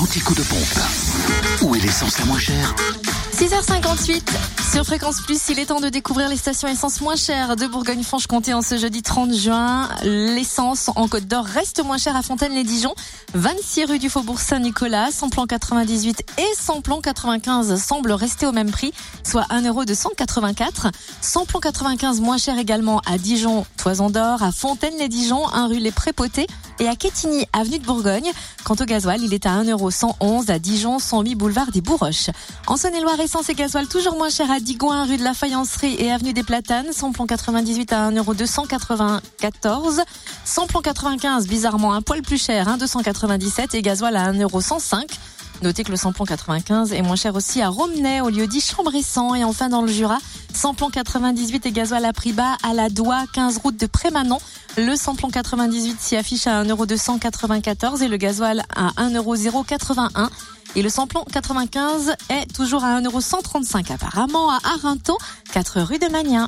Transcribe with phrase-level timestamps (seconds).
[0.00, 0.80] l'antico de pompe.
[1.60, 2.74] Où est l'essence la moins chère
[3.36, 4.22] 6h58
[4.72, 8.54] sur Fréquence Plus, il est temps de découvrir les stations essence moins chères de Bourgogne-Franche-Comté
[8.54, 9.88] en ce jeudi 30 juin.
[10.04, 12.94] L'essence en Côte d'Or reste moins chère à Fontaine-les-Dijon,
[13.34, 18.92] 26 rue du Faubourg Saint-Nicolas, plan 98 et plan 95 semblent rester au même prix,
[19.24, 20.92] soit 1 euro de 184.
[21.48, 26.46] plan 95 moins cher également à Dijon, Toison d'Or, à Fontaine-les-Dijon, 1 rue Les Prépotés
[26.78, 28.30] et à Quetigny, avenue de Bourgogne.
[28.64, 29.50] Quant au gasoil, il est à
[29.90, 32.30] 1,111€ à Dijon, 108 boulevard des Bourroches.
[32.66, 36.10] En Saône-et-Loire, essence et gasoil toujours moins cher à Digoin, rue de la Faïencerie et
[36.10, 36.88] avenue des Platanes.
[37.12, 40.02] plan 98 à 1,294€.
[40.68, 45.06] plan 95, bizarrement un poil plus cher, 1,297€ et gasoil à 1,105€.
[45.62, 49.34] Notez que le samplon 95 est moins cher aussi à Romney, au lieu dit Chambressan.
[49.34, 50.18] Et enfin, dans le Jura,
[50.54, 54.38] samplon 98 et gasoil à prix bas à la Doigt, 15 route de Prémanon.
[54.78, 60.28] Le samplon 98 s'y affiche à 1,294€ et le gasoil à 1,081€.
[60.76, 65.18] Et le samplon 95 est toujours à 1,135€ apparemment à Arinto,
[65.52, 66.38] 4 rue de Magnin.